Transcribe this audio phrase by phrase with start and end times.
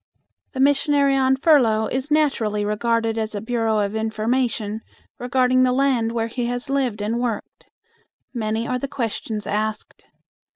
[0.53, 4.81] The missionary on furlough is naturally regarded as a bureau of information
[5.19, 7.67] regarding the land where he has lived and worked.
[8.33, 10.07] Many are the questions asked.